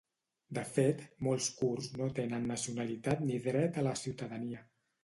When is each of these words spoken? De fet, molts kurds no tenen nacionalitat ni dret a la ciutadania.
De 0.57 0.63
fet, 0.69 1.03
molts 1.27 1.51
kurds 1.59 1.91
no 2.01 2.09
tenen 2.21 2.49
nacionalitat 2.55 3.23
ni 3.29 3.39
dret 3.49 3.83
a 3.85 3.89
la 3.91 3.97
ciutadania. 4.05 4.69